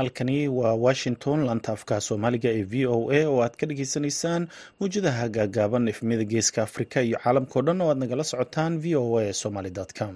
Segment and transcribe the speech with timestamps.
[0.00, 4.42] halkani waa washington lantaafka soomaaliga ee v o a oo aad ka dhageysanaysaan
[4.80, 9.32] mawjadaha gaagaaban efmiyada geeska afrika iyo caalamkao dhan oo aad nagala socotaan v o a
[9.42, 10.14] somaly com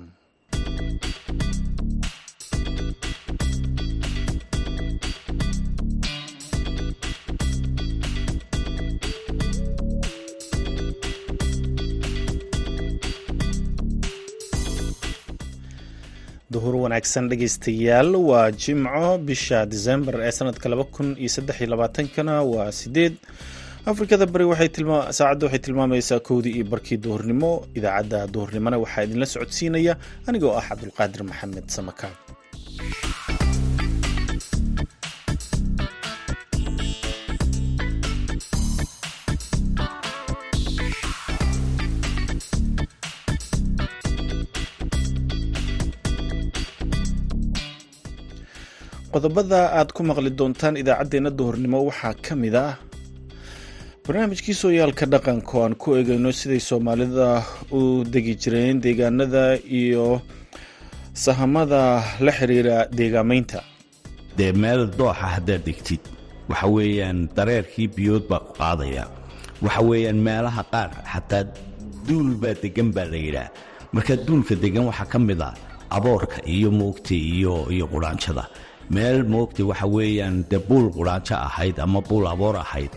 [16.94, 19.18] wanaagsan dhegeystayaal waa jimco.
[19.26, 23.14] Bisha disembar ee sanadka laba kun iyo saddex iyo labaatankana waa sideed
[23.90, 24.44] afrikada bari
[25.18, 29.94] saacadda waxay tilmaamaysaa kowdii iyo barkii duhurnimo idaacadda duhurnimona waxaa idinla socodsiinaya
[30.28, 32.14] anigoo ah cabdulqaadir maxamed samakaab
[49.14, 52.72] qodobada aad ku maqli doontaan idaacaddeenna duhurnimo waxaa ka mid ah
[54.06, 57.28] barnaamijkii sooyaalka dhaqanka oo aan ku eegayno siday soomaalida
[57.78, 57.80] u
[58.12, 59.44] degi jireen deegaanada
[59.80, 60.06] iyo
[61.24, 61.80] sahamada
[62.24, 63.60] la xiriira deegaamaynta.
[64.36, 66.02] Dee meel dooxa haddaad degtid
[66.50, 69.04] waxa weeyaan dareerkii biyood baa ku qaadaya.
[69.64, 71.44] Waxa weeyaan meelaha qaar xataa
[72.08, 73.48] duul baa degan baa la yidhaah
[73.94, 75.54] marka duulka degan waxaa ka mid ah
[75.96, 78.44] aboorka iyo moogta iyo iyo qudhaanjada
[78.90, 82.90] meel moogta waxa weeyaan dee buul qudhaanjo ahayd ama buul aboor ahayd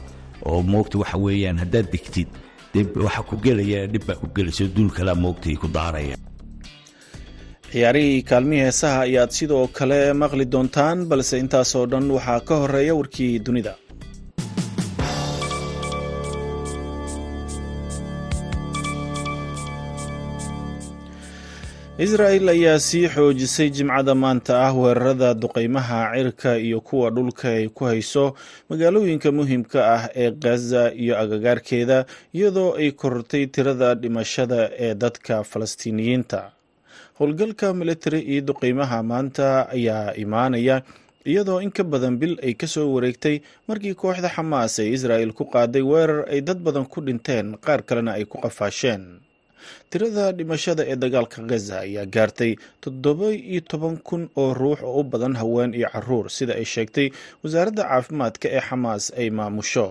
[0.46, 2.28] oo moogta waxa weeyaan haddaad degtid
[2.74, 6.16] dee waxa ku gelaya dhib baa ku gelayso duul kalea moogtay ku daaraya.
[7.72, 13.40] Ciyaarihii kaalmihii heesaha ayaad sidoo kale maqli doontaan balse intaasoo dhan waxaa ka horreeya warkii
[13.46, 13.74] dunida
[22.06, 27.84] israel ayaa sii xoojisay jimcada maanta ah weerarada duqeymaha cirka iyo kuwa dhulka ay ku
[27.90, 28.26] hayso
[28.70, 36.52] magaalooyinka muhiimka ah ee gaza iyo agagaarkeeda iyadoo ay korortay tirada dhimashada ee dadka falastiiniyiinta.
[37.20, 40.82] Howlgalka militari iyo duqeymaha maanta ayaa imaanaya
[41.26, 45.46] iyadoo in ka badan bil ay ka soo wareegtay markii kooxda xamaas ee israel ku
[45.50, 49.04] qaaday weerar ay dad badan ku dhinteen qaar kalena ay ku qafaasheen
[49.92, 52.52] tirada dhimashada ee dagaalka gaza ayaa gaartay
[52.84, 57.08] toddoba iyo toban kun oo ruux oo u badan haween iyo carruur sida ay sheegtay
[57.44, 59.88] wasaaradda caafimaadka ee xamaas ay maamusho.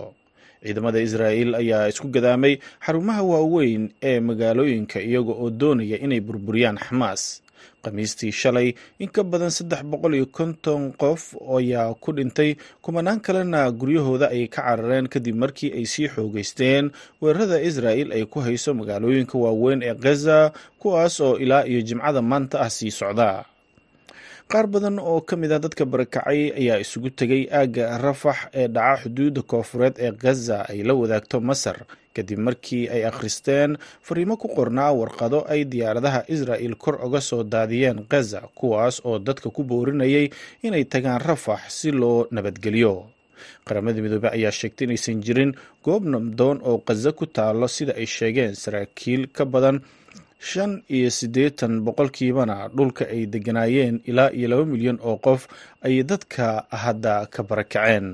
[0.65, 2.53] Ciidamada israa'el ayaa isku gadaamay
[2.85, 7.21] xarumaha waaweyn ee magaalooyinka iyaga oo doonaya inay burburiyaan xamaas
[7.87, 8.75] khamiistii shalay.
[8.99, 14.51] In ka badan saddex boqol iyo konton qof ayaa ku dhintay kumanaan kalena guryahooda ayay
[14.51, 16.91] ka carareen kadib markii ay sii xoogeysteen.
[17.23, 22.59] Weerarada israa'el ay ku hayso magaalooyinka waaweyn ee gaza kuwaas oo ilaa iyo jimcada maanta
[22.59, 23.45] ah sii socda
[24.51, 28.97] qaar badan oo ka mid ah dadka barakacay ayaa isugu tegay aagga rafax ee dhaca
[29.03, 31.77] xuduudda koofureed ee gaza ay la wadaagto masar.
[32.15, 33.71] Kadib markii ay akhristeen
[34.07, 39.49] fariimo ku qornaa warqado ay diyaaradaha israa'el kor uga soo daadiyeen gaza kuwaas oo dadka
[39.55, 40.25] ku boorinayay
[40.63, 42.93] inay tagaan rafax si loo nabadgeliyo.
[43.67, 45.51] Qaramada midoobey ayaa sheegtay inaysan jirin
[45.85, 49.77] goob nabdoon oo gaza ku taalo sida ay sheegeen saraakiil ka badan
[50.39, 55.47] shan iyo siddeetan boqolkiibana dhulka ay deganaayeen ilaa iyo laba milyan oo qof
[55.85, 58.07] ayay dadka hadda ka barakaceen.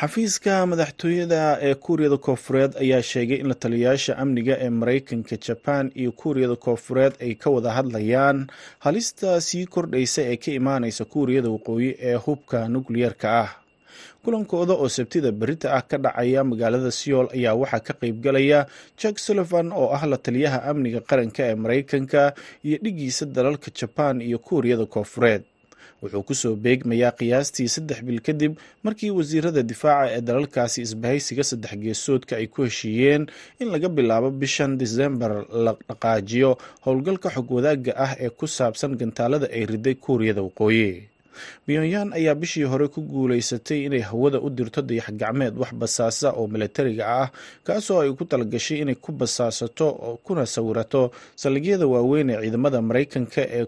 [0.00, 6.12] Xafiiska madaxtooyada ee kuuriyada koofureed ayaa sheegay in la taliyayaasha amniga ee maraykanka jabaan iyo
[6.12, 8.46] kuuriyada koofureed ay ka wada hadlayaan
[8.84, 13.50] halista sii kordhaysa ee ka imaaneysa kuuriyada waqooyi ee hubka nukliyeerka ah
[14.26, 18.60] kulankooda oo sabtida berita ah ka dhacaya magaalada seoul ayaa waxaa ka qaybgalaya
[19.00, 22.22] jack sullivan oo ah la taliyaha amniga qaranka ee maraykanka
[22.66, 25.42] iyo dhigiisa dalalka jabaan iyo kuuriyada koofureed
[26.02, 28.52] wuxuu ku soo beegmayaa qiyaastii saddex bil kadib
[28.84, 33.22] markii wasiirada difaaca ee dalalkaasi isbahaysiga saddex geesoodka ay ku heshiiyeen
[33.62, 35.32] in laga bilaabo bishan disembar
[35.64, 36.50] la dhaqaajiyo
[36.84, 40.90] howlgalka xog wadaagga ah ee ku saabsan gantaalada ay riday kuuriyada waqooyi
[41.66, 46.46] pyonyan ayaa bishii hore ku guuleysatay inay hawada u dirto dayax gacmeed wax basaasa oo
[46.54, 47.28] milatariga ah
[47.66, 49.86] kaasoo ay ku talagashay inay ku basaasato
[50.26, 51.02] kuna sawirato
[51.42, 53.66] saldhigyada waaweyn ee ciidamada maraykanka ee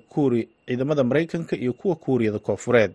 [0.67, 2.93] ciidamada maraykanka iyo kuwa kuuriyada koofureed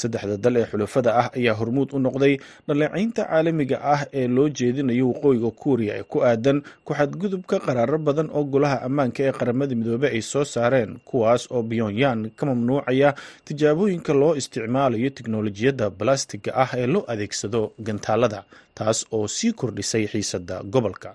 [0.00, 2.34] saddexda dal ee xulafada ah ayaa hormuud u noqday
[2.68, 8.44] dhaleecaynta caalamiga ah ee loo jeedinayo waqooyiga kuuriya ee ku aadan ku-xadgudubka qaraaro badan oo
[8.54, 13.08] golaha ammaanka ee qaramada midoobey ay soo saareen kuwaas oo pyonyan ka mamnuucaya
[13.46, 18.40] tijaabooyinka loo isticmaalayo tiknolojiyadda balastiga ah ee loo adeegsado gantaalada
[18.78, 21.10] taas oo sii kordhisay xiisadda gobolka.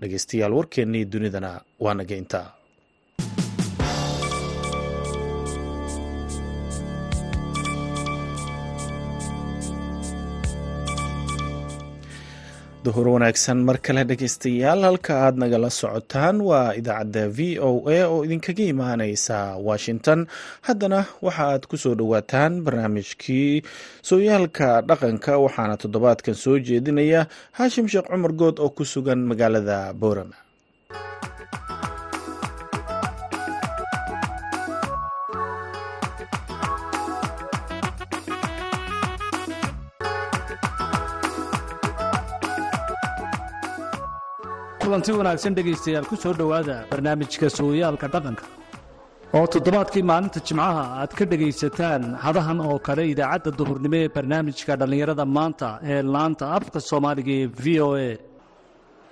[0.00, 1.50] Dhageystayaal warkeennii dunidana
[1.84, 2.16] waa naga
[12.84, 17.38] duhur wanaagsan mar kale dhegeystayaal halka aad nagala socotaan waa idaacadda v
[17.68, 19.38] o a oo idinkaga imaaneysa
[19.68, 20.20] washington.
[20.66, 23.62] Haddana waxa aad ku soo dhowaataan barnaamijkii
[24.08, 27.20] sooyaalka dhaqanka waxaana toddobaadkan soo jeedinaya
[27.58, 30.34] haashim sheekh cumar good oo ku sugan magaalada boorama
[44.92, 48.44] kulanti wanaagsan dhegaystayaal ku soo dhowaada barnaamijka sooyaalka dhaqanka.
[49.36, 55.24] oo toddobaadkii maalinta jimcaha aad ka dhegaysataan hadahan oo kale idaacadda duhurnimo ee barnaamijka dhallinyarada
[55.36, 58.10] maanta ee laanta afka soomaaliga ee v o a.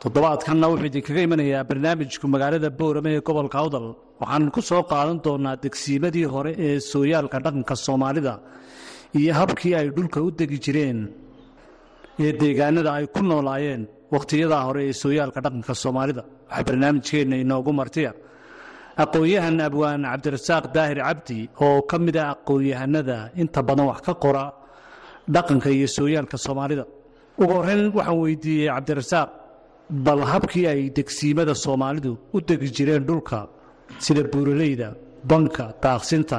[0.03, 3.87] Toddobaadkanna wuxuu idinkaga imanayaa barnaamijku magaalada boorame ee gobolka awdal.
[4.21, 8.35] Waxaan ku soo qaadan doonaa degsiimadii hore ee sooyaalka dhaqanka soomaalida
[9.19, 10.99] iyo habkii ay dhulka u degi jireen
[12.25, 13.83] ee deegaanada ay ku noolaayeen
[14.15, 16.23] wakhtiyadaa hore ee sooyaalka dhaqanka soomaalida.
[16.51, 18.11] Waxaa barnaamijkeenna inoogu martiya
[19.03, 24.45] aqoon-yahan abwaan cabdirasaaq daahir cabdi oo ka mid ah aqoon-yahanada inta badan wax ka qora
[25.35, 26.85] dhaqanka iyo sooyaalka soomaalida.
[27.41, 29.29] Ugu horreyn waxaan weydiiyey cabdirasaaq
[30.07, 33.39] bal habkii ay degsiimada soomaalidu u degi jireen dhulka
[34.05, 34.89] sida buuraleyda
[35.31, 36.39] banka daaqsinta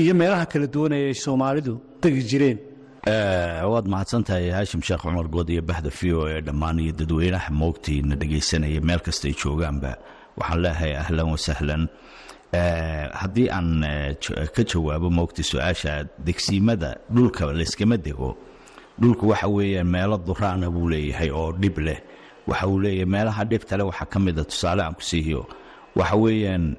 [0.00, 2.58] iyo meelaha kala duwan ee ay soomaalidu degi jireen
[3.06, 8.14] waad mahadsantahay haashim sheekh cumar good iyo baxda v o ee dhammaan iyo dadweynaha moogtiina
[8.16, 9.96] dhegaysanaya meel kastay joogaanba.
[10.36, 11.82] Waxaan leeyahay ahlan wasahlan
[13.20, 13.80] haddii aan
[14.54, 18.36] ka jawaabo moogta su'aasha degsiimada dhulka layskama dego.
[19.00, 22.00] Dhulku waxa weeyaan meelo duraana buu leeyahay oo dhib leh.
[22.46, 25.46] Waxa uu leeyahay meelaha dhibtale waxaa ka mida tusaale aan ku siihiyo
[25.96, 26.76] waxa weeyaan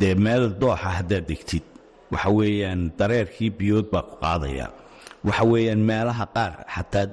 [0.00, 1.62] dee meel dooxa haddaad degtid.
[2.10, 4.66] Waxa weeyaan dareerkii biyood baa ku qaadaya
[5.24, 7.06] waxa weeyaan meelaha qaar xataa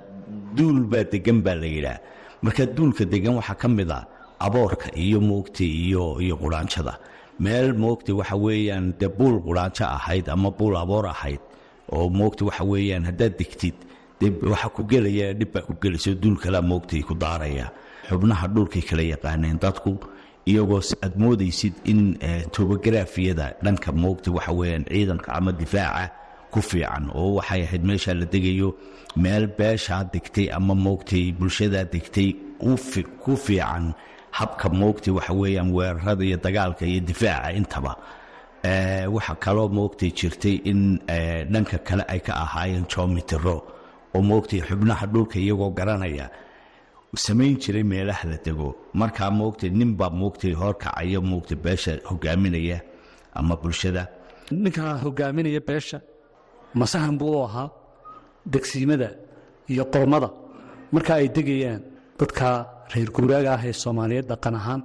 [0.57, 1.99] duul baa degan baa la yidhaah.
[2.43, 3.99] Marka duulka degan waxaa ka mid a
[4.39, 6.93] aboorka iyo moogta iyo iyo quraanjada
[7.39, 11.39] meel moogta waxa weeyaan dee buul quraanjo ahayd ama buul aboor ahayd
[11.91, 13.75] oo moogta waxa weeyaan haddaad degtid
[14.19, 17.71] dee waxa ku gelaya dhib baa ku gelayso duul kalea moogtay ku daaraya.
[18.09, 19.97] Xubnaha dhulkay kala yaqaaneen dadku
[20.45, 22.17] iyagoo aad moodaysid in
[22.51, 26.11] tobografiyada dhanka moogta waxa weyaan ciidanka ama difaaca
[26.55, 28.69] ku fiican oo waxay ahayd meeshaa la degayo.
[29.23, 32.29] Meel beeshaa degtay ama moogtay bulshadaa degtay
[33.23, 33.85] ku fiican
[34.37, 37.93] habka moogtay waxa weyaan weerarada iyo dagaalka iyo difaaca intaba.
[39.15, 40.99] Waxa kaloo moogtay jirtay in
[41.51, 43.57] dhanka kale ay ka ahaayeen jomitiro
[44.15, 46.27] oo moogtay xubnaha dhulka iyagoo garanaya
[47.25, 48.75] samayn jiray meelaha la dego.
[48.93, 52.77] Markaa moogtay ninbaa moogtay horkacaya moogtay beesha hogaaminaya
[53.33, 54.03] ama bulshada.
[54.51, 56.01] Ninkaa hogaaminaya beesha
[56.79, 57.69] masahan buu u ahaa
[58.53, 59.09] degsiimada
[59.71, 60.29] iyo qormada
[60.93, 61.81] marka ay degayaan
[62.19, 62.47] dadka
[62.93, 64.81] reer guuraaga ah ee soomaaliyeed dhaqan ahaan.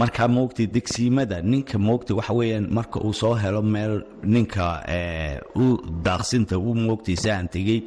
[0.00, 3.94] Markaa moogtay degsiimada ninka moogtay waxa weyaan marka uu soo helo meel
[4.34, 4.64] ninka
[5.62, 5.64] u
[6.06, 7.80] daaqsinta u moogtay sahan tegey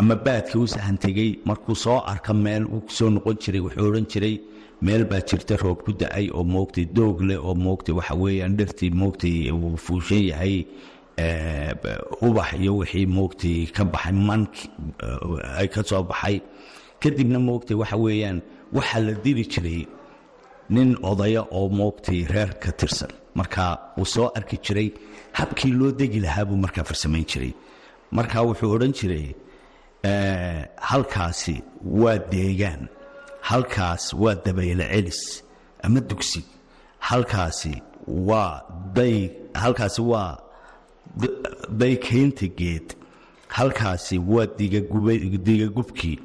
[0.00, 4.06] ama baadka u sahan tegey markuu soo arka meel uu soo noqon jiray wuxuu odhan
[4.12, 4.34] jiray
[4.86, 8.90] meel baa jirta roob ku da'ay oo moogtay doog leh oo moogtay waxa weeyaan dhirtii
[9.00, 10.56] moogtay uu fuushan yahay
[12.26, 14.52] ubax iyo wixii moogtay ka baxay mank
[15.60, 16.36] ay ka soo baxay.
[17.00, 18.38] Kadibna moogtay waxa weeyaan
[18.72, 19.80] waxaa la diri jiray
[20.74, 23.10] nin odaya oo moogtay reer ka tirsan.
[23.34, 23.64] Marka
[23.98, 24.88] uu soo arki jiray
[25.38, 27.52] habkii loo degi lahaa buu markaa farsamayn jiray.
[28.16, 29.26] Marka wuxuu odhan jiray
[30.90, 31.62] halkaasi
[32.00, 32.88] waa deegaan
[33.48, 35.20] halkaas waa dabayle celis
[35.82, 36.42] ama dugsi
[37.08, 37.74] halkaasi
[38.06, 38.62] waa
[38.94, 40.38] day halkaasi waa
[41.78, 42.94] daykaynta geed
[43.48, 44.46] halkaasi waa
[45.46, 46.18] digagubkii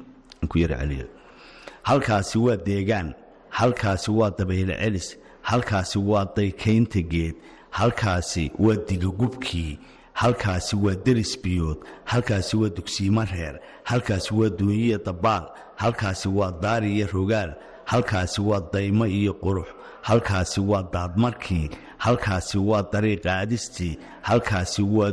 [1.82, 3.14] halkaasi waa deegaan
[3.50, 7.34] halkaasi waa dabayle celis halkaasi waa daykaynta geed
[7.70, 9.78] halkaasi waa digagubkii
[10.12, 15.44] halkaasi waa deris biyood halkaasi waa dugsiimo reer halkaasi waa duunyiya dabaal
[15.76, 17.52] halkaasi waa daari iyo rogaal
[17.84, 19.66] halkaasi waa daymo iyo qurux
[20.08, 21.66] halkaasi waa daadmarkii
[22.04, 23.94] halkaasi waa dariiqa aadistii
[24.28, 25.12] halkaasi waa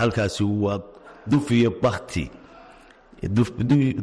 [0.00, 0.78] halkaasi waa
[1.30, 2.24] dufiyo bakti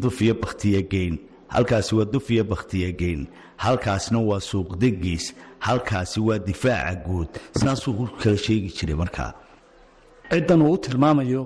[0.04, 1.18] dufiyo bakhtiya geyn
[1.48, 5.26] halkaasi waa dufiyo bakhtiya geyn halkaasna waa suuqdegiis
[5.60, 7.28] halkaasi waa difaaca guud.
[7.60, 9.34] Saasuu u kala sheegi jiray markaa
[10.32, 11.42] ciddan uu u tilmaamayo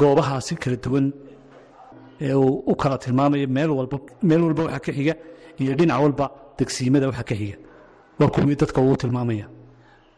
[0.00, 1.12] goobahaasi kala duwan
[2.20, 5.14] ee uu u kala tilmaamayo meel walba meel walba waxa ka xiga
[5.58, 7.56] iyo dhinac walba degsiimada waxa ka xiga
[8.18, 9.46] waa kuwii dadka uu tilmaamaya.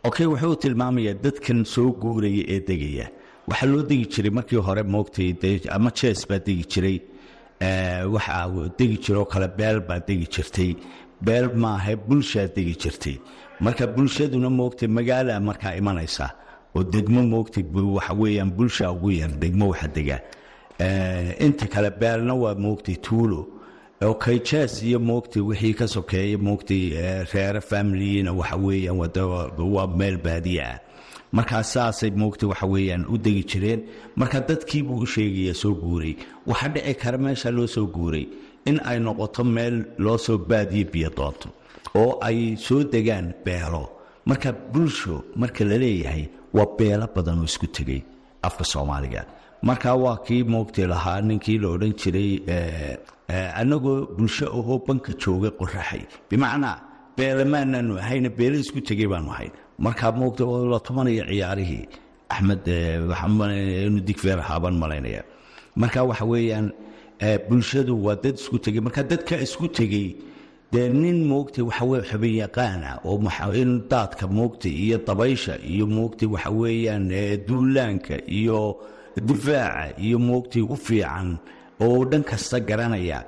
[0.05, 3.07] Okay wuxuu tilmaamayaa dadkan soo guuraya ee degaya.
[3.49, 6.99] Waxaa loo degi jiray markii hore moogtay ama jees baa degi jiray.
[8.15, 10.77] Waxaa degi jiroo kale beel baa degi jirtay.
[11.21, 13.17] Beel maaha bulshaa degi jirtay.
[13.61, 16.31] Marka bulshaduna moogtay magaala markaa imanaysa.
[16.75, 20.21] Oo degmo moogtay waxa weeyaan bulsha ugu yar degmo waxa dega.
[21.41, 23.47] Inta kale beelna waa moogtay tuulo
[24.07, 26.83] oo kayjaas iyo moogtay wixii ka sokeeya moogtay
[27.33, 28.99] reere familiyina waxa weeyaan
[29.75, 33.81] waa meel baadiye ah saasay moogtay waxa weeyaan u degi jireen.
[34.17, 36.15] Marka dadkiibuu u sheegayaa soo guuray.
[36.47, 38.27] Waxa dhici kara meesha loo soo guuray.
[38.67, 41.49] In ay noqoto meel loo soo baadiye biyo doonto
[41.95, 43.89] oo ay soo degaan beelo.
[44.27, 48.03] Marka bulsho marka la leeyahay waa beelo badan oo isku tegay
[48.43, 49.23] afka soomaaliga.
[49.63, 52.33] Marka waa kii moogtay lahaa ninkii la odhan jiray
[53.61, 56.77] annagoo bulsho ahoo banka joogay qoraxay bimacnaa
[57.17, 59.53] beelamaanaanu ahayna beele isku tegay baanu ahayn.
[59.85, 61.85] Markaa moogta oo la tumanaya ciyaarihii
[62.35, 62.65] axmed
[63.11, 65.23] waxaanu digfeer ahaabaan malaynaya
[65.81, 66.67] marka waxa weeyaan
[67.49, 70.09] bulshadu waa dad isku tegey marka dadka isku tegey
[70.73, 73.17] dee nin moogtay waxaweye xubin yaqaana oo
[73.63, 76.51] in daadka moogtay iyo dabaysha iyo moogtay waxa
[77.49, 78.59] duulaanka iyo
[79.29, 81.29] difaaca iyo moogtay u fiican
[81.87, 83.19] oo dhan kasta garanaya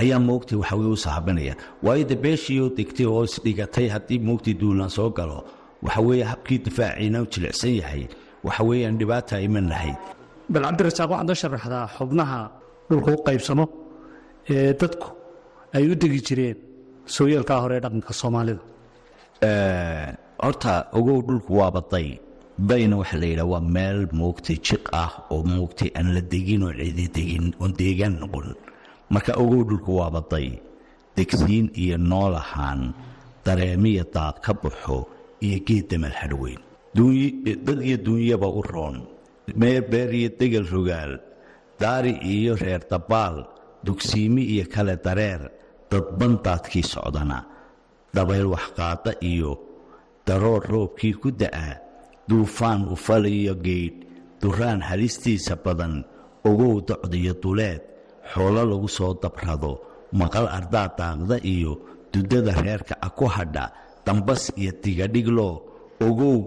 [0.00, 1.54] ayaa moogtay waxa weye u saabanaya.
[1.84, 5.38] Waayo de beeshiioo degtay oo isdhigatay haddii moogtay duulaan soo galo
[5.84, 8.02] waxa weeye habkii difaaciina u jilicsan yahay
[8.46, 9.98] waxa weeyaan dhibaata iman lahayd.
[10.52, 12.38] Bal cabdirasaaq waxaad noo sharaxdaa xubnaha
[12.90, 13.64] dhulka u qaybsamo
[14.54, 15.08] ee dadku
[15.76, 16.56] ay u degi jireen
[17.16, 18.62] sooyaalkaa hore ee dhaqanka soomaalida.
[20.44, 22.08] Horta ogow dhulku waaba day
[22.58, 26.72] dayna waxaa la yidhaha waa meel moogtay jiq ah oo moogtay aan la degin oo
[26.72, 28.48] cidi degin oon deegaan noqon.
[29.12, 30.48] Marka ogow dhulku waaba day
[31.16, 32.94] degsiin iyo nool ahaan
[33.44, 35.06] dareemiya daad ka baxo
[35.40, 36.60] iyo geed damal hadhweyn
[37.66, 38.96] dad iyo duunyaba u roon.
[39.56, 41.12] Meer beer iyo degel rogaal
[41.80, 43.46] daari iyo reer dabaal
[43.84, 45.42] dugsiimi iyo kale dareer
[45.90, 47.44] dadban daadkii socdana.
[48.14, 49.52] Dabayl waxqaada iyo
[50.26, 51.87] daroor roobkii ku da'a
[52.28, 53.96] duufaan ufaliyo geydh
[54.40, 56.04] duraan halistiisa badan
[56.44, 57.82] ogow docdiyo duleed
[58.32, 59.72] xoolo lagu soo dabrado
[60.12, 61.72] maqal ardaa daaqda iyo
[62.12, 63.64] dudada reerka a ku hadha
[64.06, 65.48] dambas iyo digadhiglo
[66.06, 66.38] ogow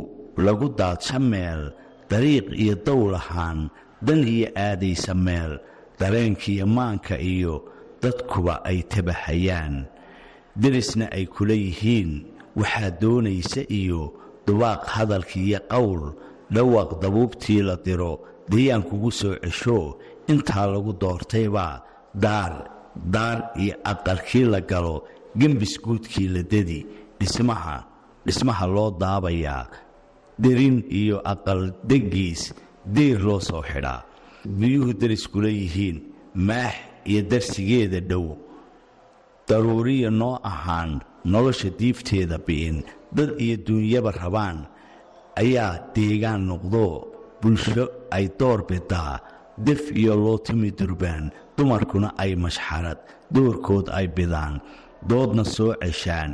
[0.46, 1.74] lagu daadsha meel
[2.10, 3.70] dariiq iyo dowlahaan
[4.06, 5.60] dan iyo aadaysa meel
[6.00, 7.54] dareenkiiyo maanka iyo
[8.02, 9.86] dadkuba ay tabaxayaan.
[10.58, 12.26] Derisna ay kula yihiin
[12.58, 14.02] waxaa doonaysa iyo
[14.48, 16.02] dubaaq hadalkiiyo qowl
[16.56, 18.14] dhawaaq dabuubtii la diro
[18.52, 19.78] dayaan kugu soo cesho
[20.32, 21.76] intaa lagu doortaybaa
[22.24, 22.54] daar
[23.14, 24.96] daar iyo aqalkii la galo
[25.40, 26.80] gembis guudkii la dedi
[27.20, 27.78] dhismaha
[28.26, 29.64] dhismaha loo daabayaa
[30.44, 32.42] derin iyo aqal degiis
[32.96, 34.04] deyr loo soo xidhaa
[34.60, 35.98] biyuhu deris kula yihiin
[36.48, 38.26] maax iyo darsigeeda dhow.
[39.48, 42.78] Daruuriya noo ahaan nolosha diifteeda bi'in
[43.16, 44.58] dad iyo duunyaba rabaan
[45.42, 46.84] ayaa deegaan noqdo
[47.42, 49.20] bulsho ay door bidaa
[49.66, 53.00] def iyo loo timi durbaan dumarkuna ay mashxarad
[53.34, 54.62] doorkood ay bidaan
[55.10, 56.32] doodna soo ceshaan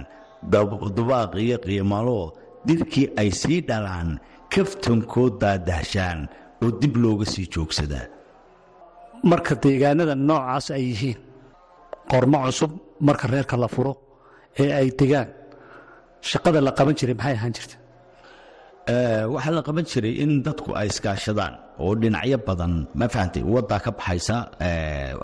[0.96, 2.20] dubaaq iyo qiimalo
[2.68, 4.10] dirkii ay sii dhalaan
[4.54, 6.20] kaftankood daadahshaan
[6.64, 8.06] oo dib looga sii joogsadaa
[9.30, 11.20] marka deegaanada noocaas ay yihiin
[12.12, 12.72] qormo cusub
[13.08, 13.94] marka reerka la furo
[14.62, 15.28] ee ay degaan
[16.32, 17.76] shaqada la qaban jiray maxay ahaan jirta?
[19.34, 21.54] Waxaa la qaban jiray in dadku ay iskaashadaan
[21.84, 24.36] oo dhinacyo badan ma fahantay waddaa ka baxaysa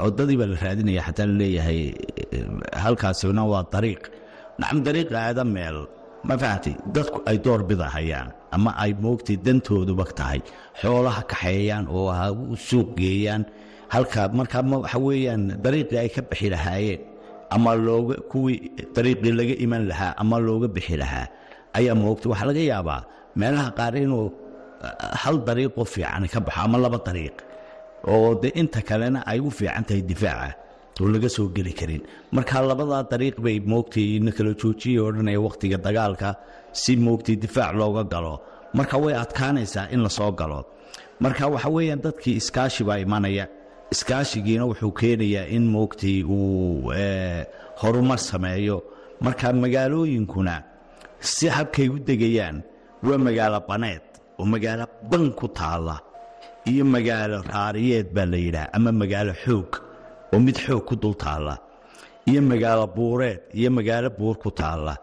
[0.04, 1.80] wadadii baa la raadinaya xataa la leeyahay
[2.84, 4.04] halkaasina waa dariiq.
[4.60, 5.78] Nacam dariiqa aada meel
[6.28, 10.40] ma fahantay dadku ay door bidahayaan ama ay moogtay dantooduba tahay
[10.82, 12.12] xoolaha kaxeeyaan oo
[12.68, 13.44] suuq geeyaan
[13.94, 17.02] halkaa markaa waxa weeyaan dariiqii ay ka bixi lahaayeen
[17.56, 18.58] ama looga kuwii
[18.96, 21.28] dariiqii laga iman lahaa ama looga bixi lahaa
[21.78, 23.02] ayaa moogtay waxaa laga yaabaa.
[23.40, 24.26] Meelaha qaar inuu
[25.24, 27.38] hal dariiqoo fiican ka baxo ama laba dariiq
[28.14, 30.50] oo de inta kalena ay u fiican tahay difaaca
[31.02, 32.02] oo laga soo geli karin.
[32.36, 36.30] Marka labadaa dariiq bay moogtay na kala joojiya odhanaya wakhtiga dagaalka
[36.82, 38.36] si moogtay difaac looga galo.
[38.78, 40.60] Marka way adkaanaysaa in la soo galo.
[41.24, 43.46] Marka waxa weeyaan dadkii iskaashi baa imanaya
[43.94, 46.92] iskaashigiina wuxuu keenayaa in moogtay uu
[47.82, 48.78] horumar sameeyo.
[49.24, 50.56] Marka magaalooyinkuna
[51.20, 52.58] si habkay u degayaan
[53.08, 54.04] waa magaalo baneed
[54.40, 55.96] oo magaalo ban ku taalla
[56.72, 59.72] iyo magaalo raariyeed baa la yidhaha ama magaalo xoog
[60.34, 61.56] oo mid xoog ku dul taalla
[62.30, 64.94] iyo magaalo buureed iyo magaalo buur ku taalla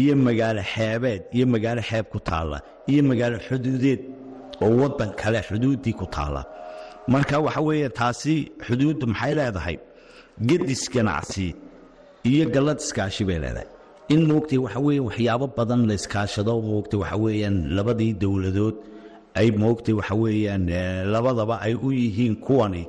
[0.00, 2.58] iyo magaalo xeebeed iyo magaalo xeeb ku taalla
[2.90, 4.00] iyo magaalo xuduudeed
[4.64, 6.42] oo waddan kale xuduuddii ku taalla
[7.12, 8.34] marka waxa weeye taasi
[8.66, 9.76] xuduuddu maxay leedahay?
[10.48, 11.46] Gedis ganacsi
[12.30, 13.68] iyo gallad iskaashi bay leedahay.
[14.14, 18.76] In moogtay waxa weeye waxyaabo badan la iskaashado moogtay waxa weeyaan labadii dowladood
[19.40, 20.64] ay moogtay waxa weeyaan
[21.12, 22.84] labadaba ay u yihiin kuwani.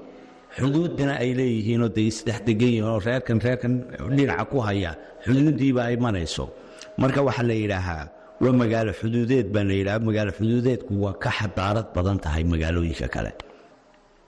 [0.58, 3.74] Xuduudina ay leeyihiinoo dee isdhex degan yihiin oo reerkan reerkan
[4.18, 4.92] dhinaca ku haya
[5.26, 6.46] xuduuddiiba ay marayso.
[7.02, 8.06] Marka waxaa la yidhaahaa
[8.42, 13.32] waa magaalo xuduudeed baa la yidhaha magaalo xuduudeedku waa ka xadaarad badan tahay magaalooyinka kale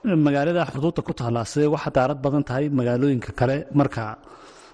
[0.04, 3.56] magaalada xuduudda ku taallaa sidee wax xadaarad badan tahay magaalooyinka kale?
[3.74, 4.16] Marka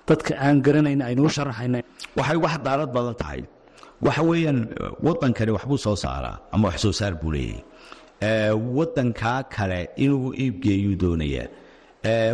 [0.09, 1.78] dadka aan garanayn aynuu sharaxayna
[2.16, 3.40] waxay uga xadaarad badan tahay.
[4.04, 4.59] Waxa weeyaan
[5.07, 7.62] waddankani waxbuu soo saaraa ama wax soo saar buu leeyahay.
[8.76, 11.49] Waddankaa kale inuu iibgeeyuu doonayaa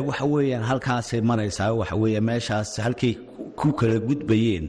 [0.08, 3.14] waxa weeyaan halkaasay maraysaa waxa weeye meeshaas halkay
[3.56, 4.64] ku kala gudbayeen.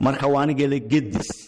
[0.00, 1.45] Marka waa anigale gedis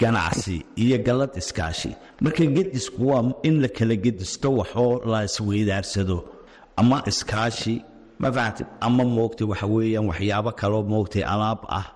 [0.00, 1.90] ganacsi iyo gallad iskaashi.
[2.20, 6.18] Marka gedisku waa in la kala gedisto waxoo la isweydaarsado
[6.80, 7.74] ama iskaashi
[8.20, 11.86] ma fahamtid ama moogtay waxa weeyaan waxyaabo kaloo moogtay alaab ah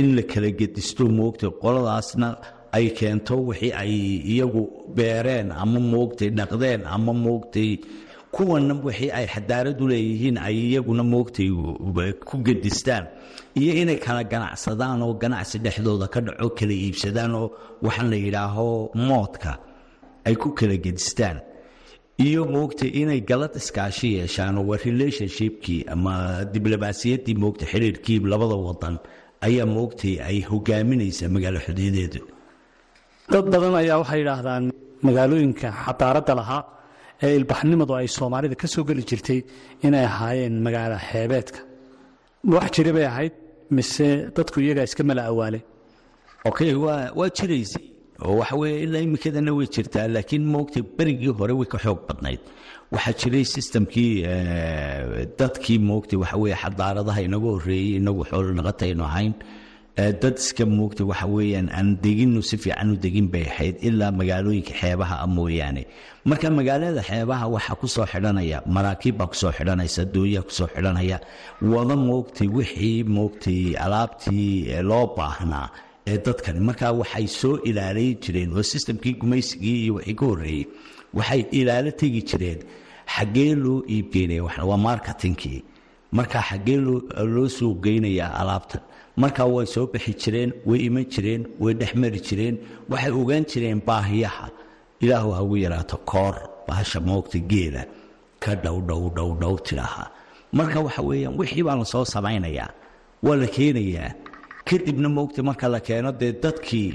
[0.00, 2.28] in la kala gedisto moogtay qoladaasna
[2.76, 3.92] ay keento wixii ay
[4.32, 4.62] iyagu
[4.96, 7.70] beereen ama moogtay dhaqdeen ama moogtay
[8.36, 11.48] kuwana wixii ay xadaaradu leeyihiin ay iyaguna moogtay
[12.28, 13.04] ku gedistaan.
[13.60, 17.46] Iyo inay kala ganacsadaan oo ganacsi dhexdooda ka dhaco kala iibsadaan oo
[17.84, 18.66] waxaan la yidhaaho
[19.08, 19.52] moodka
[20.28, 21.38] ay ku kala gedistaan.
[22.26, 26.12] Iyo moogtay inay galad iskaashi yeeshaan oo relationshipkii ama
[26.54, 28.96] diblomaasiyaddii moogtay xiriirkii labada wadan
[29.46, 32.20] ayaa moogtay ay hogaaminaysaa magaalo xuduudeedu
[33.32, 34.64] dad badan ayaa waxay yidhaahdaan
[35.06, 36.62] magaalooyinka xadaaradda lahaa
[37.24, 39.40] ee ilbaxnimadu ay soomaalida ka soo geli jirtay
[39.86, 41.60] inay ahaayeen magaalo xeebeedka.
[42.54, 43.34] Wax jira bay ahayd
[43.76, 45.60] mise dadku iyagaa iska mala awaale
[46.48, 46.72] okay
[47.18, 47.84] waa jiraysay.
[48.24, 52.40] Oo waxa weeye ilaa imikadana way jirtaa laakiin moogtay berigii hore way ka xoog badnayd.
[52.94, 54.12] Waxaa jiray sistamkii
[55.38, 59.32] dadkii moogtay waxa weeye xadaaradaha inagu horreeyey inagu xoolo naqataynu ahayn
[59.96, 64.72] dad iska moogtay waxa weeyaan aan deginu si fiican u degin bay ahayd ilaa magaalooyinka
[64.80, 65.82] xeebaha ah mooyaane.
[66.28, 70.68] Marka magaalada xeebaha waxaa ku soo xidhanaya maraakiib baa ku soo xidhanaysa dooyaa ku soo
[70.74, 71.18] xidhanaya
[71.62, 75.68] wada moogtay wixii moogtay alaabtii loo baahnaa
[76.06, 76.60] ee dadkani.
[76.68, 80.64] Markaa waxay soo ilaalay jireen oo sistamkii gumaysigii iyo wixii ka horreeyey
[81.18, 82.60] waxay ilaalo tegi jireen
[83.14, 85.60] xaggee loo iibgeynaya waa marketingkii.
[86.12, 86.76] Markaa xaggee
[87.34, 88.82] loo suuq geynayaa alaabtan
[89.16, 92.56] markaa way soo bixi jireen way iman jireen way dhex mari jireen
[92.90, 94.46] waxay ogaan jireen baahiyaha.
[95.00, 96.34] Ilaahu hagu yaraato koor
[96.68, 97.82] bahasha moogta geela
[98.40, 100.04] ka dhow dhow dhow dhow tidhaaha
[100.52, 102.70] marka waxa weeyaan wixii baa la soo samaynayaa
[103.22, 104.10] waa la keenayaa.
[104.64, 106.90] Kadibna moogta marka la keeno dee dadkii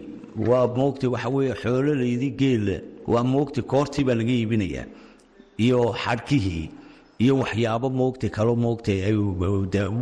[0.50, 4.86] waa moogta waxa weeye xoololaydi geela waa moogta koortii baa laga iibinayaa.
[5.58, 6.70] Iyo xadhkihii
[7.20, 9.34] iyo waxyaabo moogta kaloo moogta ay u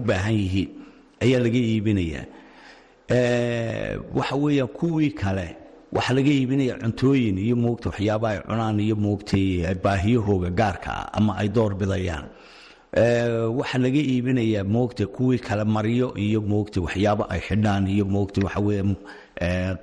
[0.07, 0.69] baahan yihiin
[1.23, 2.25] ayaa laga iibinayaa.
[4.17, 5.47] Waxa weeyaan kuwii kale
[5.95, 9.45] waxaa laga iibinaya cuntooyin iyo moogta waxyaaba ay cunaan iyo moogtay
[9.83, 12.25] baahiyahooga gaarka ah ama ay door bidayaan.
[13.59, 18.61] Waxaa laga iibinayaa moogta kuwii kale maryo iyo moogta waxyaabo ay xidhaan iyo moogta waxa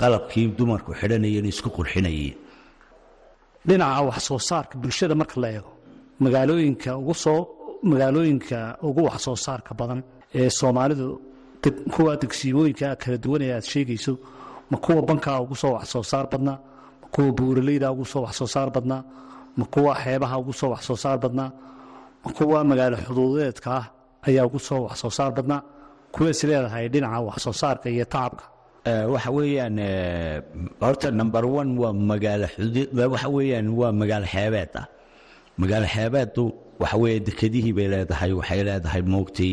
[0.00, 2.36] qalabkii dumarku xidhanayeen isku qurxinayeen.
[3.66, 5.70] Dhinaca wax soo saarka bulshada marka la eego
[6.24, 7.40] magaalooyinka ugu soo
[7.90, 10.00] magaalooyinka ugu wax soo saarka badan
[10.34, 11.08] ee soomaalidu
[11.94, 14.12] kuwa degsiimooyinka kala duwan ee aad sheegayso
[14.70, 16.58] ma kuwa bankaa ugu soo wax soo saar badnaa?
[17.02, 19.02] Ma kuwa buuraleyda ugu soo wax soo saar badnaa?
[19.56, 21.50] Ma kuwa xeebaha ugu soo wax saar badnaa?
[22.24, 23.84] Ma kuwa magaalo xuduudeedka ah
[24.26, 25.62] ayaa ugu soo wax soo saar badnaa
[26.12, 28.44] kuwees leedahay dhinaca wax saarka iyo tacabka.
[29.12, 29.78] Waxa weeyaan
[30.80, 34.86] horta number one waa magaalo xuduud waxa weeyaan waa magaalo xeebeed ah.
[35.58, 36.44] Magaalo xeebeedu
[36.80, 39.52] waxa weeye dekedihii bay leedahay waxay leedahay moogtay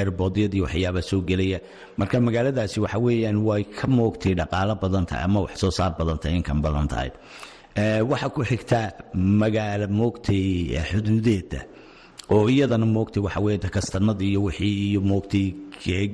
[0.00, 1.58] airbodyadii waxyaaba soo gelaya.
[1.98, 6.60] Marka magaaladaasi waxa weeyaan way ka moogtay dhaqaalo badan ama wax soo saar badan inkan
[6.64, 7.10] badan tahay.
[8.10, 11.60] Waxaa ku xigta magaalo moogtay xuduudeeda
[12.30, 15.46] oo iyadana moogtay waxa weeye kastanadii iyo wixii iyo moogtay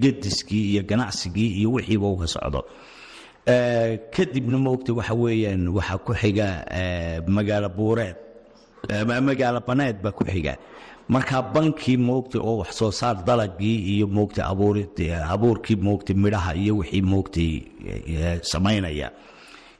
[0.03, 2.61] gediskii iyo ganacsigii iyo wixiiba uga socdo.
[4.15, 6.47] Kadibna moogtay waxa weeyaan waxaa ku xiga
[7.29, 8.17] magaalo buureed
[9.29, 10.57] magaalo baneed baa ku xiga.
[11.09, 14.45] Markaa bankii moogtay oo wax soo saar dalagii iyo moogtay
[15.33, 17.63] abuurkii moogtay midhaha iyo wixii moogtay
[18.43, 19.11] samaynaya.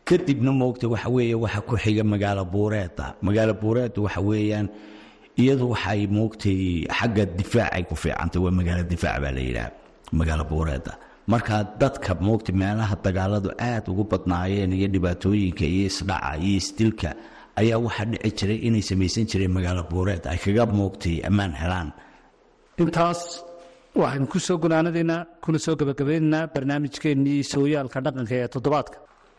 [0.05, 4.69] Kadibna moogtay waxa weeye waxa ku xiga magaalo buureeda magaalo buureed waxa weeyaan
[5.37, 9.71] iyadu waxay moogtay xagga difaacay ku fiicantay waa magaalo difaac baa la yidhaha
[10.13, 10.93] magaalo buureeda
[11.27, 17.11] markaa dadka moogtay meelaha dagaaladu aad ugu badnaayeen iyo dhibaatooyinka iyo isdhaca iyo isdilka
[17.61, 21.89] ayaa waxaa dhici jiray inay samaysan jireen magaalo buureed ay kaga moogtay ammaan helaan.
[22.83, 23.21] Intaas
[24.01, 28.97] waxaynu ku soo gunaanadaynaa kuna soo gebagabaynaynaa barnaamijkeennii sooyaalka dhaqanka ee toddobaadka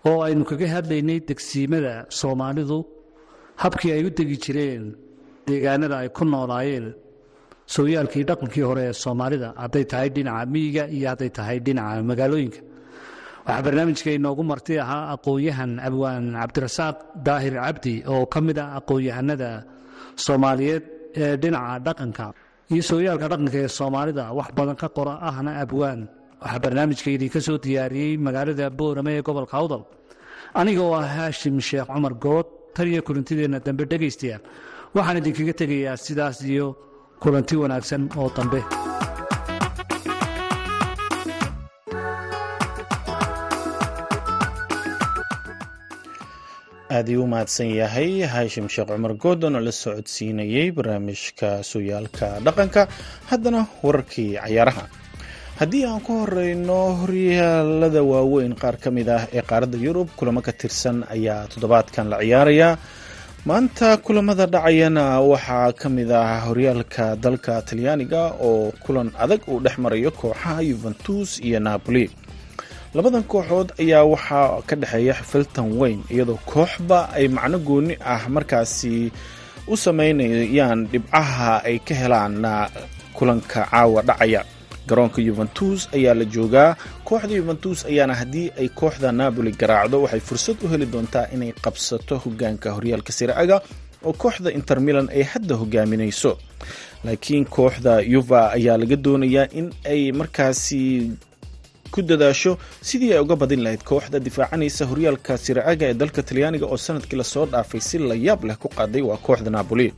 [0.10, 2.78] oo aynu kaga hadlaynay degsiimada soomaalidu
[3.64, 4.84] habkii ay u degi jireen
[5.48, 6.88] deegaanada ay ku noolaayeen.
[7.76, 12.60] Sooyaalkii dhaqankii hore ee soomaalida hadday tahay dhinaca miyiga iyo hadday tahay dhinaca magaalooyinka
[13.48, 19.50] waxaa barnaamijka inoogu marti ahaa aqoon-yahan abwaan cabdirasaaq daahir cabdi oo ka mid ah aqoon-yahanada
[20.26, 20.84] soomaaliyeed
[21.24, 22.26] ee dhinaca dhaqanka
[22.74, 24.24] iyo sooyaalka dhaqanka ee soomaalida.
[24.38, 26.00] Wax badan ka qora ahna abwaan.
[26.44, 29.84] Waxaa barnaamijka idinka soo diyaariyey magaalada boorame ee gobolka awdal
[30.60, 34.42] aniga oo ah haashim sheekh cumar good tan iyo kulantideenna dambe dhegaystayaal.
[34.96, 36.66] Waxaan idinkaga tegayaa sidaas iyo
[37.24, 38.60] kulanti wanaagsan oo dambe
[46.90, 52.88] aad ii u mahadsan yahay haashim sheekh cumar goodon oo la socodsiinayey barnaamijka sooyaalka dhaqanka.
[53.30, 54.84] Haddana wararkii cayaaraha.
[55.60, 60.52] Haddii aan ku horeyno horyaalada waaweyn qaar ka mid ah ee qaaradda yurub kulamo ka
[60.52, 62.78] tirsan ayaa toddobaadkan la ciyaarayaa.
[63.46, 69.76] Maanta kulamada dhacayana waxaa ka mid ah horyaalka dalka talyaaniga oo kulan adag uu dhex
[69.78, 72.06] marayo kooxaha yuventus iyo napoli
[72.96, 79.12] labadan kooxood ayaa waxaa ka dhexeeya xifiltan weyn iyadoo kooxba ay macno gooni ah markaasi
[79.68, 82.36] u sameynayaan dhibcaha ay ka helaan
[83.18, 84.42] kulanka caawa dhacaya.
[84.88, 86.76] Garoonka yuventus ayaa la joogaa.
[87.08, 92.16] Kooxda yuventus ayaana haddii ay kooxda napoli garaacdo waxay fursad u heli doontaa inay qabsato
[92.24, 93.58] hogaanka horyaalka siraaga
[94.08, 96.32] oo kooxda inter milan ay hadda hogaaminayso
[97.04, 101.12] laakiin kooxda yuva ayaa laga doonayaa in ay markaasi
[101.92, 106.78] ku dadaasho sidii ay uga badin lahayd kooxda difaacanaysa horyaalka siraaga ee dalka talyaaniga oo
[106.78, 109.94] sannadkii la soo dhaafay si la yaab leh ku qaaday waa kooxda napoli.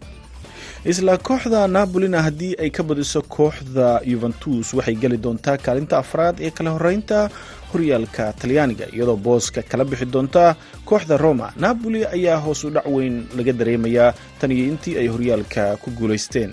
[0.92, 6.52] Isla kooxda napolina haddii ay ka badiso kooxda yuventus waxay geli doontaa kaalinta afraad ee
[6.58, 7.30] kala horeynta
[7.74, 10.56] horyaalka talyaaniga iyadoo booska kala bixi doonta
[10.90, 11.48] kooxda roma.
[11.64, 16.52] Napoli ayaa hoos u dhac weyn laga dareemayaa tan iyo intii ay horyaalka ku guulaysteen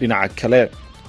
[0.00, 0.60] dhinaca kale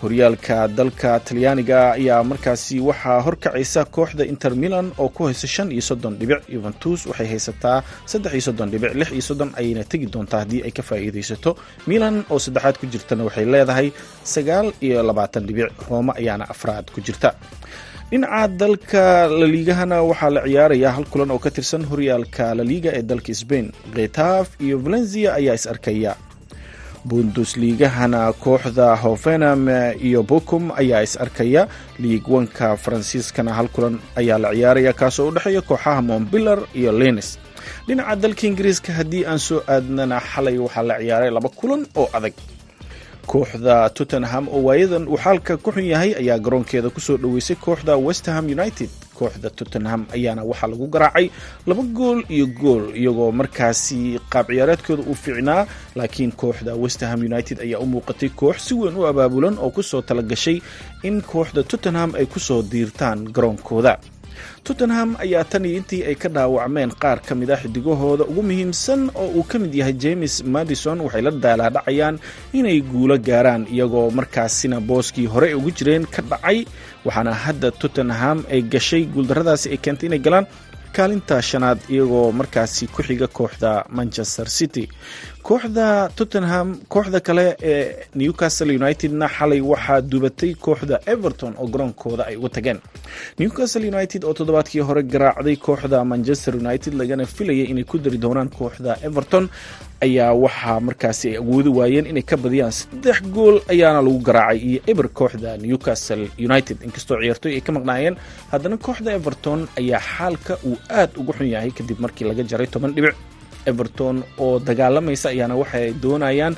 [0.02, 5.82] horyaalka dalka talyaaniga ayaa markaasi waxaa horkacaysa kooxda inter milan oo ku haysa shan iyo
[5.90, 6.42] soddon dhibic.
[6.56, 10.72] Yuventus waxay haysataa saddex iyo soddon dhibic lix iyo soddon ayayna tegi doontaa haddii ay
[10.72, 11.52] ka faa'iidaysato.
[11.88, 13.88] Milan oo saddexaad ku jirtana waxay leedahay
[14.34, 17.30] sagaal iyo labaatan dhibic rooma ayaana afraad ku jirta.
[18.12, 19.04] Dhinaca dalka
[19.40, 24.48] laliigahana waxaa la ciyaarayaa hal kulan oo ka tirsan horyaalka laliiga ee dalka sbain khetaaf
[24.66, 26.12] iyo valencia ayaa is arkaya
[27.06, 29.68] bundusliigahana kooxda hovenam
[30.02, 31.68] iyo bokum ayaa is arkaya.
[32.00, 37.40] Liig wanka faransiiskana hal kulan ayaa la ciyaaraya kaasoo u dhexeeya kooxaha mombillar iyo lenis
[37.88, 42.34] dhinaca dalka ingiriiska haddii aan soo aadnana xalay waxaa la ciyaaray laba kulan oo adag.
[43.28, 47.98] Kooxda tottenham oo waayadan uu xaalka ku xun yahay ayaa garoonkeeda ku soo dhoweysay kooxda
[47.98, 48.90] westerham united
[49.22, 51.28] kooxda tottenham ayaana waxaa lagu garaacay.
[51.70, 54.00] Laba gool iyo gool iyagoo markaasi
[54.34, 55.62] qaab ciyaareedkooda uu fiicnaa
[55.98, 60.02] laakiin kooxda westerham united ayaa u muuqatay koox si weyn u abaabulan oo ku soo
[60.10, 60.58] talagashay
[61.08, 63.94] in kooxda tottenham ay ku soo diirtaan garoonkooda
[64.68, 69.02] tottenham ayaa tan iyo intii ay ka dhaawacmeen qaar ka mid a xidigahooda ugu muhiimsan
[69.22, 72.16] oo uu ka mid yahay james madison waxay la daalaadhacayaan
[72.60, 76.60] inay guulo gaaraan iyagoo markaasina booskii hore ugu jireen ka dhacay
[77.06, 80.46] waxaana hadda tottenham ay gashay guuldarradaasi ay keentay inay galaan
[80.96, 84.86] kaalinta shanaad iyagoo markaasi ku xiga kooxda manchester city
[85.48, 92.36] kooxda tottenham kooxda kale ee newcastle unitedna xalay waxaa dubatay kooxda everton oo garoonkooda ay
[92.38, 92.80] uga tageen.
[93.40, 98.50] Newcastle united oo toddobaadkii hore garaacday kooxda manchester united lagana filayay inay ku dari doonaan
[98.50, 99.50] kooxda everton
[100.06, 104.80] ayaa waxaa markaasi ay awoodi waayeen inay ka badiyaan saddex gool ayaana lagu garaacay iyo
[104.92, 106.78] eber kooxda newcastle united.
[106.86, 108.16] Inkastoo ciyaartoy ay ka maqnaayeen
[108.52, 112.94] haddana kooxda everton ayaa xaalka uu aad ugu xun yahay kadib markii laga jaray toban
[112.96, 113.16] dhibic
[113.70, 116.56] everton oo dagaalamaysa ayaana waxay doonayaan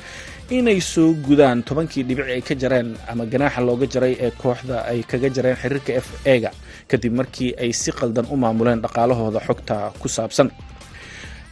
[0.56, 4.98] inay soo gudaan tobankii dhibici ay ka jareen ama ganaaxa looga jaray ee kooxda ay
[5.10, 6.50] kaga jareen xiriirka f ega
[6.90, 10.48] kadib markii ay si qaldan u maamuleen dhaqaalahooda xogta ku saabsan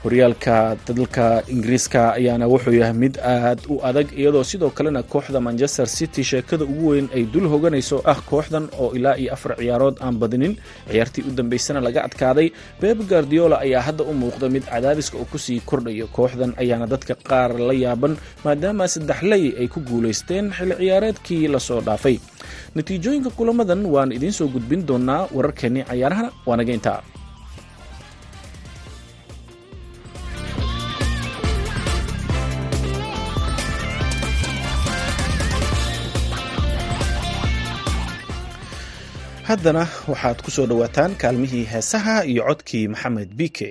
[0.02, 5.86] horyaalka dalka ingiriiska ayaana wuxuu yahay mid aad u adag iyadoo sidoo kalena kooxda manchester
[5.86, 10.18] city sheekada ugu weyn ay dul hoganayso ah kooxdan oo ilaa iyo afar ciyaarood aan
[10.18, 10.56] badinin.
[10.90, 12.50] Ciyaartii u dambeysana laga adkaaday.
[12.80, 16.06] Beb guardiola ayaa hadda u muuqda mid cadaadiska uu ku sii kordhayo.
[16.10, 21.80] Kooxdan ayaana dadka qaar la yaaban maadaama saddexley ay ku guulaysteen xilli ciyaareedkii la soo
[21.80, 22.18] dhaafay.
[22.74, 26.56] Natiijooyinka kulamadan waan idiin soo gudbin doonaa wararkeennii cayaarahana waa
[39.52, 43.70] haddana waxaad ku soo dhowaataan kaalmihii heesaha iyo codkii maxamed bike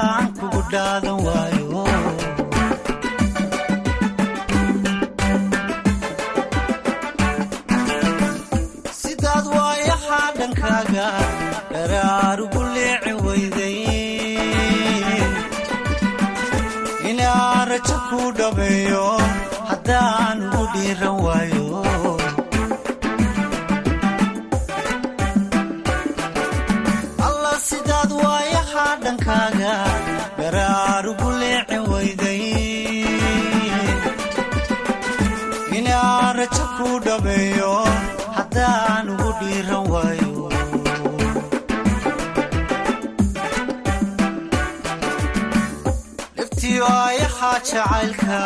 [0.00, 1.84] haddaan kugu dhaadan waayo
[11.72, 13.76] dharaarugu leeci weyday
[17.10, 19.04] inaan rajo ku dhameeyo
[19.70, 21.79] haddaan ugu dhiiran waayo
[36.80, 37.72] ku dhameeyo
[38.36, 40.28] haddaan ugu dhiiran waayo
[46.36, 48.38] dhibtiyo ayahaa jacaylka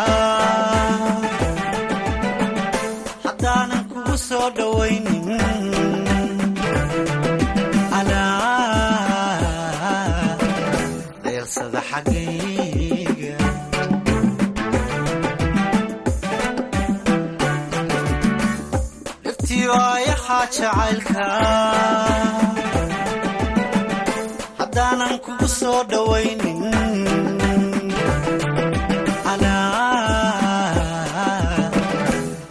[3.24, 5.26] haddaanan kugu soo dhowaynin
[11.24, 12.53] deelsada xaggayga
[24.58, 26.60] haddaanan kugu soo dhowaynin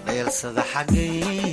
[0.07, 1.52] deelsada xaggayga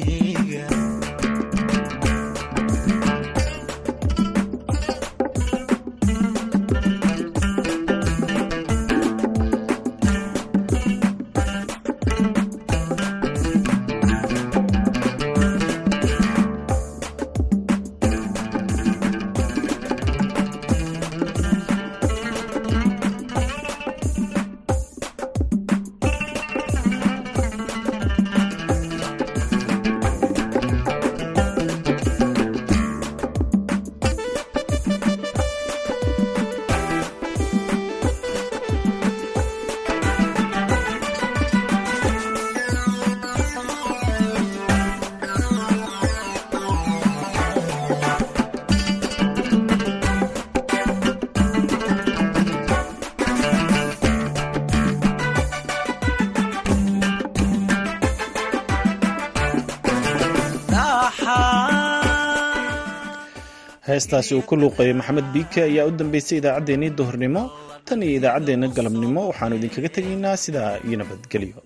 [64.00, 67.42] heestaasi uu ku luuqeeyo maxamed biike ayaa u dambeysay idaacaddeenii duhurnimo
[67.86, 71.58] tan iyo idaacaddeenna galabnimo waxaannu idinkaga tegaynaa sidaa iyo nabadgelyo